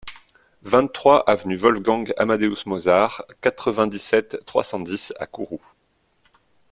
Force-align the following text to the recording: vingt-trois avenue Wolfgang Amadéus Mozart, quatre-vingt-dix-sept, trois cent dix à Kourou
vingt-trois 0.63 1.29
avenue 1.29 1.57
Wolfgang 1.61 2.11
Amadéus 2.17 2.65
Mozart, 2.65 3.23
quatre-vingt-dix-sept, 3.39 4.39
trois 4.47 4.63
cent 4.63 4.79
dix 4.79 5.13
à 5.19 5.27
Kourou 5.27 5.61